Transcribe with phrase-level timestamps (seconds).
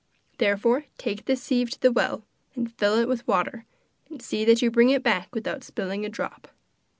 [0.39, 2.23] Therefore take this sieve to the well,
[2.55, 3.65] and fill it with water,
[4.09, 6.47] and see that you bring it back without spilling a drop.